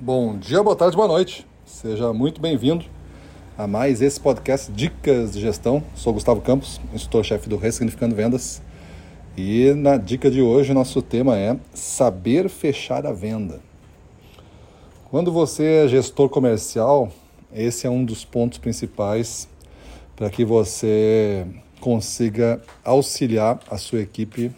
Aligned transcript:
Bom 0.00 0.38
dia, 0.38 0.62
boa 0.62 0.76
tarde, 0.76 0.94
boa 0.94 1.08
noite. 1.08 1.44
Seja 1.64 2.12
muito 2.12 2.40
bem-vindo 2.40 2.84
a 3.58 3.66
mais 3.66 4.00
esse 4.00 4.20
podcast 4.20 4.70
Dicas 4.70 5.32
de 5.32 5.40
Gestão. 5.40 5.82
Sou 5.96 6.12
Gustavo 6.12 6.40
Campos, 6.40 6.80
instrutor-chefe 6.94 7.48
do 7.48 7.56
Ressignificando 7.56 8.14
Vendas. 8.14 8.62
E 9.36 9.74
na 9.74 9.96
dica 9.96 10.30
de 10.30 10.40
hoje, 10.40 10.72
nosso 10.72 11.02
tema 11.02 11.36
é 11.36 11.56
saber 11.74 12.48
fechar 12.48 13.04
a 13.04 13.12
venda. 13.12 13.58
Quando 15.10 15.32
você 15.32 15.84
é 15.84 15.88
gestor 15.88 16.28
comercial, 16.28 17.10
esse 17.52 17.84
é 17.84 17.90
um 17.90 18.04
dos 18.04 18.24
pontos 18.24 18.58
principais 18.58 19.48
para 20.14 20.30
que 20.30 20.44
você 20.44 21.44
consiga 21.80 22.62
auxiliar 22.84 23.58
a 23.68 23.76
sua 23.76 23.98
equipe 23.98 24.52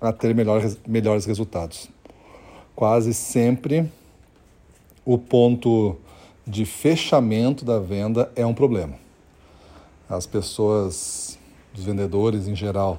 a 0.00 0.12
ter 0.12 0.34
melhores, 0.34 0.76
melhores 0.84 1.26
resultados. 1.26 1.88
Quase 2.74 3.14
sempre 3.14 3.88
o 5.04 5.16
ponto 5.16 5.96
de 6.46 6.64
fechamento 6.64 7.64
da 7.64 7.78
venda 7.78 8.30
é 8.34 8.44
um 8.44 8.54
problema. 8.54 8.94
As 10.08 10.26
pessoas, 10.26 11.38
os 11.74 11.84
vendedores 11.84 12.48
em 12.48 12.54
geral, 12.54 12.98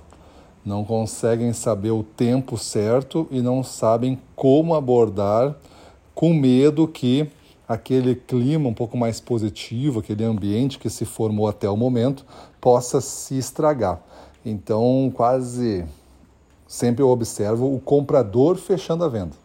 não 0.65 0.83
conseguem 0.83 1.53
saber 1.53 1.91
o 1.91 2.03
tempo 2.03 2.57
certo 2.57 3.27
e 3.31 3.41
não 3.41 3.63
sabem 3.63 4.19
como 4.35 4.75
abordar 4.75 5.55
com 6.13 6.33
medo 6.33 6.87
que 6.87 7.27
aquele 7.67 8.15
clima 8.15 8.69
um 8.69 8.73
pouco 8.73 8.97
mais 8.97 9.19
positivo, 9.19 9.99
aquele 9.99 10.23
ambiente 10.23 10.77
que 10.77 10.89
se 10.89 11.05
formou 11.05 11.47
até 11.47 11.69
o 11.69 11.77
momento, 11.77 12.25
possa 12.59 13.01
se 13.01 13.37
estragar. 13.37 14.01
Então, 14.45 15.11
quase 15.13 15.85
sempre 16.67 17.01
eu 17.01 17.09
observo 17.09 17.73
o 17.73 17.79
comprador 17.79 18.57
fechando 18.57 19.03
a 19.03 19.07
venda 19.07 19.40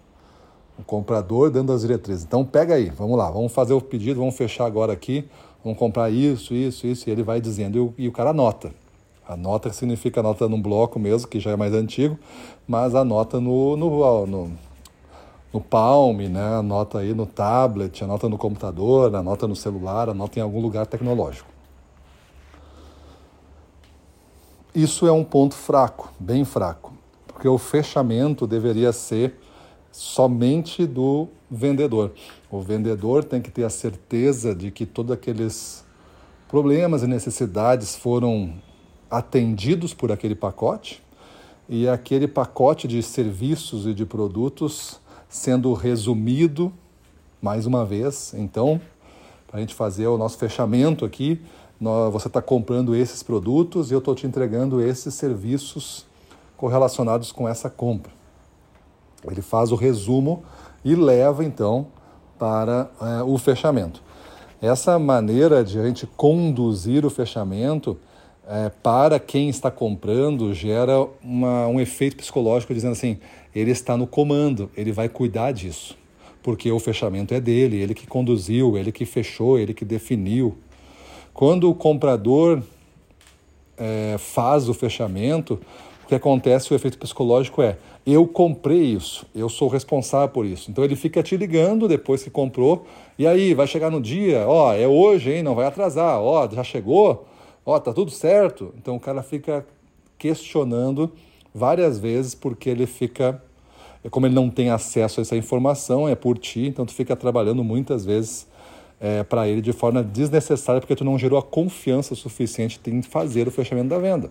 o 0.79 0.85
comprador 0.85 1.51
dando 1.51 1.73
as 1.73 1.83
diretrizes. 1.83 2.25
Então 2.25 2.45
pega 2.45 2.75
aí, 2.75 2.91
vamos 2.91 3.17
lá, 3.17 3.31
vamos 3.31 3.53
fazer 3.53 3.75
o 3.75 3.81
pedido, 3.81 4.21
vamos 4.21 4.37
fechar 4.37 4.67
agora 4.67 4.93
aqui, 4.93 5.29
vamos 5.65 5.79
comprar 5.79 6.11
isso, 6.11 6.55
isso, 6.55 6.87
isso, 6.87 7.09
e 7.09 7.13
ele 7.13 7.23
vai 7.23 7.41
dizendo, 7.41 7.77
e 7.77 7.81
o, 7.81 7.95
e 7.99 8.09
o 8.09 8.13
cara 8.13 8.31
anota. 8.31 8.73
A 9.29 9.37
nota 9.37 9.73
significa 9.73 10.23
nota 10.23 10.49
num 10.49 10.61
bloco 10.61 10.99
mesmo, 10.99 11.27
que 11.27 11.41
já 11.41 11.51
é 11.51 11.57
mais 11.57 11.73
antigo, 11.73 12.17
mas 12.67 12.95
a 12.95 13.05
nota 13.05 13.41
no, 13.41 13.77
no, 13.77 14.27
no, 14.27 14.51
no 15.53 15.61
Palm, 15.61 16.19
né? 16.29 16.59
a 16.59 16.63
nota 16.63 16.99
aí 16.99 17.13
no 17.13 17.27
tablet, 17.27 18.05
a 18.05 18.07
nota 18.07 18.29
no 18.29 18.39
computador, 18.39 19.13
a 19.15 19.23
nota 19.23 19.49
no 19.49 19.57
celular, 19.57 20.09
a 20.09 20.15
nota 20.15 20.39
em 20.39 20.43
algum 20.43 20.61
lugar 20.61 20.87
tecnológico. 20.87 21.49
Isso 24.73 25.07
é 25.07 25.13
um 25.13 25.25
ponto 25.25 25.55
fraco, 25.55 26.13
bem 26.21 26.45
fraco, 26.45 26.93
porque 27.27 27.49
o 27.49 27.57
fechamento 27.57 28.47
deveria 28.47 28.93
ser 28.93 29.41
somente 29.97 30.87
do 30.87 31.27
vendedor. 31.51 32.13
O 32.51 32.61
vendedor 32.61 33.25
tem 33.25 33.41
que 33.41 33.51
ter 33.51 33.65
a 33.65 33.71
certeza 33.71 34.55
de 34.55 34.71
que 34.71 34.85
todos 34.85 35.11
aqueles 35.11 35.87
problemas 36.51 37.03
e 37.03 37.07
necessidades 37.07 37.97
foram 37.97 38.53
atendidos 39.11 39.95
por 39.95 40.13
aquele 40.13 40.35
pacote 40.35 41.03
e 41.67 41.89
aquele 41.89 42.29
pacote 42.29 42.87
de 42.87 43.03
serviços 43.03 43.87
e 43.87 43.95
de 43.95 44.05
produtos 44.05 45.01
sendo 45.31 45.73
resumido 45.73 46.71
mais 47.41 47.65
uma 47.65 47.83
vez. 47.83 48.35
Então, 48.35 48.79
para 49.47 49.57
a 49.57 49.61
gente 49.61 49.75
fazer 49.75 50.09
o 50.09 50.19
nosso 50.19 50.37
fechamento 50.37 51.07
aqui, 51.07 51.41
você 52.13 52.29
está 52.29 52.43
comprando 52.43 52.95
esses 52.95 53.23
produtos 53.23 53.91
e 53.91 53.95
eu 53.95 53.99
estou 53.99 54.15
te 54.15 54.27
entregando 54.27 54.79
esses 54.79 55.15
serviços 55.15 56.05
correlacionados 56.55 57.33
com 57.33 57.49
essa 57.49 57.71
compra. 57.71 58.16
Ele 59.33 59.43
faz 59.43 59.73
o 59.73 59.77
resumo 59.77 60.43
e 60.85 60.95
leva 60.95 61.45
então 61.45 61.89
para 62.39 62.91
é, 63.01 63.23
o 63.23 63.37
fechamento. 63.39 64.03
Essa 64.61 64.99
maneira 64.99 65.63
de 65.63 65.79
a 65.79 65.87
gente 65.87 66.07
conduzir 66.07 67.05
o 67.05 67.11
fechamento 67.11 67.99
é, 68.49 68.71
para 68.83 69.19
quem 69.19 69.49
está 69.49 69.71
comprando 69.71 70.55
gera 70.55 71.07
uma, 71.23 71.67
um 71.67 71.81
efeito 71.81 72.17
psicológico 72.17 72.73
dizendo 72.73 72.93
assim: 72.93 73.19
ele 73.55 73.71
está 73.71 73.97
no 73.97 74.07
comando, 74.07 74.71
ele 74.77 74.93
vai 74.93 75.09
cuidar 75.09 75.53
disso, 75.53 75.97
porque 76.43 76.71
o 76.71 76.79
fechamento 76.79 77.35
é 77.35 77.41
dele, 77.41 77.77
ele 77.77 77.95
que 77.95 78.07
conduziu, 78.07 78.79
ele 78.79 78.93
que 78.93 79.05
fechou, 79.05 79.59
ele 79.59 79.75
que 79.75 79.85
definiu. 79.85 80.57
Quando 81.35 81.69
o 81.69 81.75
comprador 81.75 82.63
é, 83.77 84.17
faz 84.19 84.69
o 84.69 84.75
fechamento, 84.75 85.61
o 86.07 86.09
que 86.09 86.15
acontece, 86.15 86.73
o 86.73 86.77
efeito 86.77 86.97
psicológico 86.99 87.61
é: 87.61 87.77
eu 88.07 88.29
comprei 88.29 88.81
isso, 88.81 89.27
eu 89.35 89.49
sou 89.49 89.67
responsável 89.67 90.29
por 90.29 90.47
isso. 90.47 90.71
Então 90.71 90.85
ele 90.85 90.95
fica 90.95 91.21
te 91.21 91.37
ligando 91.37 91.89
depois 91.89 92.23
que 92.23 92.31
comprou, 92.31 92.87
e 93.19 93.27
aí 93.27 93.53
vai 93.55 93.67
chegar 93.67 93.91
no 93.91 94.01
dia, 94.01 94.47
ó, 94.47 94.73
é 94.73 94.87
hoje, 94.87 95.33
hein, 95.33 95.43
não 95.43 95.57
vai 95.57 95.67
atrasar, 95.67 96.21
ó, 96.21 96.49
já 96.49 96.63
chegou, 96.63 97.27
ó, 97.65 97.81
tá 97.81 97.93
tudo 97.93 98.13
certo. 98.13 98.73
Então 98.79 98.95
o 98.95 99.01
cara 99.01 99.21
fica 99.21 99.67
questionando 100.17 101.11
várias 101.53 101.99
vezes 101.99 102.37
porque 102.37 102.71
ele 102.71 102.87
fica, 102.87 103.43
como 104.09 104.27
ele 104.27 104.35
não 104.35 104.49
tem 104.49 104.71
acesso 104.71 105.19
a 105.19 105.23
essa 105.23 105.37
informação, 105.37 106.09
é 106.09 106.15
por 106.15 106.39
ti, 106.39 106.69
então 106.69 106.87
tu 106.87 106.95
fica 106.95 107.17
trabalhando 107.17 107.65
muitas 107.65 108.05
vezes 108.05 108.47
é, 109.01 109.25
para 109.25 109.49
ele 109.49 109.61
de 109.61 109.73
forma 109.73 110.05
desnecessária 110.05 110.81
porque 110.81 110.95
tu 110.95 111.05
não 111.05 111.19
gerou 111.19 111.37
a 111.37 111.43
confiança 111.43 112.15
suficiente 112.15 112.81
em 112.87 113.03
fazer 113.03 113.49
o 113.49 113.51
fechamento 113.51 113.89
da 113.89 113.99
venda. 113.99 114.31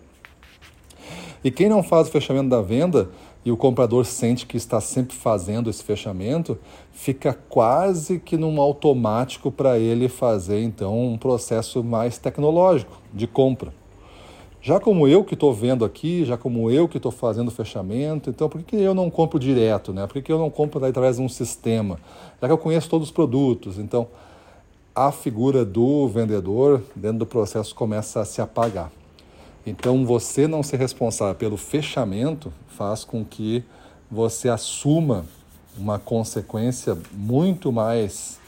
E 1.46 1.52
quem 1.52 1.70
não 1.70 1.84
faz 1.84 2.08
o 2.08 2.12
fechamento 2.12 2.50
da 2.50 2.60
venda 2.60 3.08
e 3.46 3.52
o 3.52 3.56
comprador 3.56 4.04
sente 4.04 4.48
que 4.48 4.58
está 4.58 4.82
sempre 4.82 5.16
fazendo 5.16 5.70
esse 5.70 5.84
fechamento, 5.84 6.58
fica 6.92 7.38
quase 7.48 8.18
que 8.18 8.36
num 8.36 8.60
automático 8.60 9.52
para 9.52 9.78
ele 9.78 10.10
fazer 10.10 10.64
então 10.64 11.14
um 11.14 11.20
processo 11.20 11.84
mais 11.84 12.18
tecnológico 12.18 13.00
de 13.14 13.28
compra. 13.28 13.72
Já 14.60 14.80
como 14.80 15.08
eu 15.08 15.24
que 15.24 15.36
estou 15.36 15.54
vendo 15.54 15.86
aqui, 15.86 16.26
já 16.26 16.36
como 16.36 16.72
eu 16.72 16.88
que 16.88 16.98
estou 16.98 17.12
fazendo 17.12 17.50
o 17.50 17.52
fechamento, 17.52 18.32
então 18.32 18.50
por 18.50 18.64
que 18.64 18.78
eu 18.78 18.96
não 18.96 19.12
compro 19.12 19.38
direto? 19.38 19.94
Né? 19.94 20.08
Por 20.08 20.20
que 20.24 20.32
eu 20.32 20.40
não 20.40 20.50
compro 20.50 20.84
através 20.84 21.18
de 21.18 21.22
um 21.22 21.30
sistema? 21.30 22.00
Já 22.42 22.48
que 22.48 22.54
eu 22.54 22.58
conheço 22.58 22.90
todos 22.90 23.10
os 23.10 23.14
produtos, 23.14 23.78
então 23.78 24.08
a 24.96 25.12
figura 25.12 25.64
do 25.64 26.08
vendedor 26.08 26.82
dentro 26.96 27.20
do 27.20 27.26
processo 27.28 27.76
começa 27.76 28.20
a 28.20 28.26
se 28.26 28.42
apagar. 28.42 28.90
Então, 29.66 30.06
você 30.06 30.48
não 30.48 30.62
ser 30.62 30.78
responsável 30.78 31.36
pelo 31.36 31.58
fechamento 31.58 32.54
faz 32.68 33.04
com 33.04 33.26
que 33.26 33.64
você 34.10 34.50
assuma 34.50 35.26
uma 35.78 35.98
consequência 35.98 36.98
muito 37.12 37.72
mais 37.72 38.40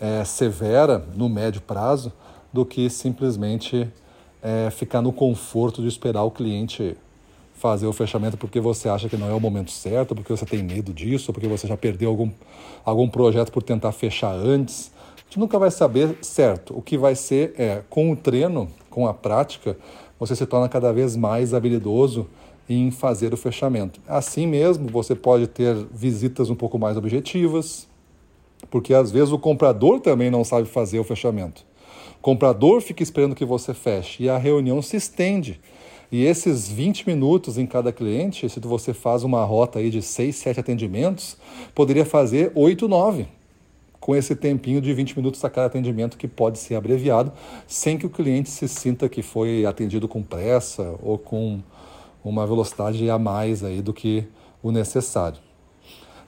é, 0.00 0.24
severa 0.24 1.04
no 1.14 1.28
médio 1.28 1.60
prazo 1.60 2.12
do 2.52 2.64
que 2.64 2.90
simplesmente 2.90 3.88
é, 4.42 4.70
ficar 4.70 5.00
no 5.00 5.12
conforto 5.12 5.80
de 5.80 5.88
esperar 5.88 6.24
o 6.24 6.30
cliente 6.30 6.96
fazer 7.54 7.86
o 7.86 7.92
fechamento 7.92 8.36
porque 8.36 8.58
você 8.58 8.88
acha 8.88 9.08
que 9.08 9.16
não 9.16 9.30
é 9.30 9.32
o 9.32 9.38
momento 9.38 9.70
certo, 9.70 10.16
porque 10.16 10.32
você 10.32 10.44
tem 10.44 10.64
medo 10.64 10.92
disso, 10.92 11.32
porque 11.32 11.46
você 11.46 11.68
já 11.68 11.76
perdeu 11.76 12.10
algum, 12.10 12.28
algum 12.84 13.08
projeto 13.08 13.52
por 13.52 13.62
tentar 13.62 13.92
fechar 13.92 14.34
antes. 14.34 14.90
A 15.16 15.20
gente 15.20 15.38
nunca 15.38 15.60
vai 15.60 15.70
saber 15.70 16.18
certo. 16.22 16.76
O 16.76 16.82
que 16.82 16.98
vai 16.98 17.14
ser 17.14 17.54
é, 17.56 17.82
com 17.88 18.10
o 18.10 18.16
treino, 18.16 18.68
com 18.90 19.06
a 19.06 19.14
prática, 19.14 19.76
você 20.22 20.36
se 20.36 20.46
torna 20.46 20.68
cada 20.68 20.92
vez 20.92 21.16
mais 21.16 21.52
habilidoso 21.52 22.28
em 22.68 22.92
fazer 22.92 23.34
o 23.34 23.36
fechamento. 23.36 24.00
Assim 24.06 24.46
mesmo, 24.46 24.88
você 24.88 25.16
pode 25.16 25.48
ter 25.48 25.74
visitas 25.92 26.48
um 26.48 26.54
pouco 26.54 26.78
mais 26.78 26.96
objetivas, 26.96 27.88
porque 28.70 28.94
às 28.94 29.10
vezes 29.10 29.32
o 29.32 29.38
comprador 29.38 29.98
também 29.98 30.30
não 30.30 30.44
sabe 30.44 30.68
fazer 30.68 31.00
o 31.00 31.04
fechamento. 31.04 31.64
O 32.20 32.22
comprador 32.22 32.80
fica 32.80 33.02
esperando 33.02 33.34
que 33.34 33.44
você 33.44 33.74
feche 33.74 34.22
e 34.22 34.28
a 34.28 34.38
reunião 34.38 34.80
se 34.80 34.96
estende. 34.96 35.60
E 36.12 36.24
esses 36.24 36.70
20 36.70 37.04
minutos 37.08 37.58
em 37.58 37.66
cada 37.66 37.90
cliente, 37.90 38.48
se 38.48 38.60
você 38.60 38.94
faz 38.94 39.24
uma 39.24 39.44
rota 39.44 39.80
aí 39.80 39.90
de 39.90 40.00
6, 40.00 40.36
7 40.36 40.60
atendimentos, 40.60 41.36
poderia 41.74 42.04
fazer 42.04 42.52
8, 42.54 42.86
9 42.86 43.41
com 44.02 44.16
esse 44.16 44.34
tempinho 44.34 44.80
de 44.80 44.92
20 44.92 45.16
minutos 45.16 45.44
a 45.44 45.48
cada 45.48 45.68
atendimento 45.68 46.18
que 46.18 46.26
pode 46.26 46.58
ser 46.58 46.74
abreviado, 46.74 47.32
sem 47.68 47.96
que 47.96 48.04
o 48.04 48.10
cliente 48.10 48.50
se 48.50 48.66
sinta 48.66 49.08
que 49.08 49.22
foi 49.22 49.64
atendido 49.64 50.08
com 50.08 50.24
pressa 50.24 50.96
ou 51.00 51.16
com 51.16 51.60
uma 52.24 52.44
velocidade 52.44 53.08
a 53.08 53.16
mais 53.16 53.62
aí 53.62 53.80
do 53.80 53.94
que 53.94 54.26
o 54.60 54.72
necessário. 54.72 55.38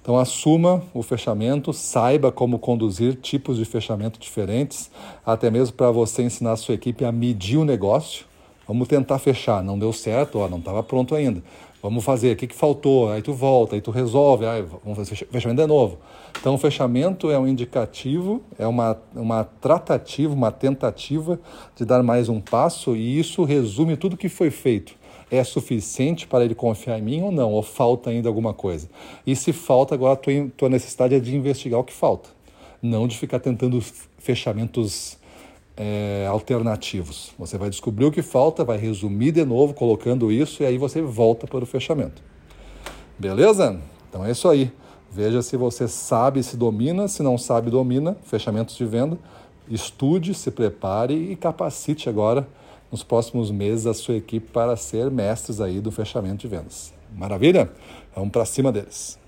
Então 0.00 0.16
assuma 0.16 0.84
o 0.94 1.02
fechamento, 1.02 1.72
saiba 1.72 2.30
como 2.30 2.60
conduzir 2.60 3.16
tipos 3.16 3.56
de 3.56 3.64
fechamento 3.64 4.20
diferentes, 4.20 4.88
até 5.26 5.50
mesmo 5.50 5.74
para 5.74 5.90
você 5.90 6.22
ensinar 6.22 6.52
a 6.52 6.56
sua 6.56 6.76
equipe 6.76 7.04
a 7.04 7.10
medir 7.10 7.56
o 7.56 7.64
negócio. 7.64 8.24
Vamos 8.68 8.86
tentar 8.86 9.18
fechar, 9.18 9.64
não 9.64 9.76
deu 9.76 9.92
certo, 9.92 10.38
ó, 10.38 10.48
não 10.48 10.58
estava 10.58 10.80
pronto 10.80 11.12
ainda. 11.12 11.42
Vamos 11.84 12.02
fazer, 12.02 12.32
o 12.32 12.36
que, 12.36 12.46
que 12.46 12.54
faltou? 12.54 13.10
Aí 13.10 13.20
tu 13.20 13.34
volta, 13.34 13.74
aí 13.74 13.80
tu 13.82 13.90
resolve, 13.90 14.46
aí 14.46 14.64
vamos 14.82 14.96
fazer 14.96 15.16
fechamento 15.30 15.60
de 15.60 15.68
novo. 15.68 15.98
Então, 16.40 16.54
o 16.54 16.58
fechamento 16.58 17.30
é 17.30 17.38
um 17.38 17.46
indicativo, 17.46 18.40
é 18.58 18.66
uma, 18.66 18.98
uma 19.14 19.44
tratativa, 19.44 20.32
uma 20.32 20.50
tentativa 20.50 21.38
de 21.76 21.84
dar 21.84 22.02
mais 22.02 22.30
um 22.30 22.40
passo, 22.40 22.96
e 22.96 23.18
isso 23.18 23.44
resume 23.44 23.98
tudo 23.98 24.16
que 24.16 24.30
foi 24.30 24.50
feito. 24.50 24.94
É 25.30 25.44
suficiente 25.44 26.26
para 26.26 26.42
ele 26.42 26.54
confiar 26.54 26.98
em 26.98 27.02
mim 27.02 27.20
ou 27.20 27.30
não? 27.30 27.52
Ou 27.52 27.62
falta 27.62 28.08
ainda 28.08 28.30
alguma 28.30 28.54
coisa? 28.54 28.88
E 29.26 29.36
se 29.36 29.52
falta, 29.52 29.94
agora 29.94 30.14
a 30.14 30.16
tua, 30.16 30.32
tua 30.56 30.70
necessidade 30.70 31.14
é 31.14 31.20
de 31.20 31.36
investigar 31.36 31.78
o 31.78 31.84
que 31.84 31.92
falta. 31.92 32.30
não 32.80 33.06
de 33.06 33.18
ficar 33.18 33.40
tentando 33.40 33.78
fechamentos 34.16 35.18
é, 35.76 36.26
alternativos. 36.30 37.32
Você 37.38 37.58
vai 37.58 37.68
descobrir 37.68 38.04
o 38.04 38.12
que 38.12 38.22
falta, 38.22 38.64
vai 38.64 38.78
resumir 38.78 39.32
de 39.32 39.44
novo 39.44 39.74
colocando 39.74 40.30
isso 40.30 40.62
e 40.62 40.66
aí 40.66 40.78
você 40.78 41.02
volta 41.02 41.46
para 41.46 41.64
o 41.64 41.66
fechamento. 41.66 42.22
Beleza? 43.18 43.80
Então 44.08 44.24
é 44.24 44.30
isso 44.30 44.48
aí. 44.48 44.72
Veja 45.10 45.42
se 45.42 45.56
você 45.56 45.86
sabe, 45.86 46.42
se 46.42 46.56
domina, 46.56 47.06
se 47.06 47.22
não 47.22 47.38
sabe, 47.38 47.70
domina 47.70 48.16
fechamentos 48.24 48.76
de 48.76 48.84
venda. 48.84 49.18
Estude, 49.68 50.34
se 50.34 50.50
prepare 50.50 51.14
e 51.14 51.36
capacite 51.36 52.08
agora 52.08 52.46
nos 52.90 53.02
próximos 53.02 53.50
meses 53.50 53.86
a 53.86 53.94
sua 53.94 54.16
equipe 54.16 54.50
para 54.50 54.76
ser 54.76 55.10
mestres 55.10 55.60
aí 55.60 55.80
do 55.80 55.90
fechamento 55.90 56.38
de 56.38 56.48
vendas. 56.48 56.92
Maravilha? 57.12 57.70
Vamos 58.14 58.30
para 58.30 58.44
cima 58.44 58.70
deles. 58.70 59.23